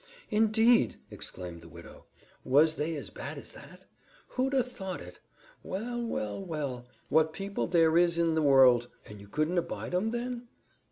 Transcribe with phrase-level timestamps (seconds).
[0.31, 2.05] "INDEED!" exclaimed the widow.
[2.43, 3.85] "Was they as bad as that?
[4.29, 5.19] Who'd 'a' thought it!
[5.61, 8.87] Well, well, well; what people there is in the world!
[9.05, 10.47] And you couldn't abide 'em, then?"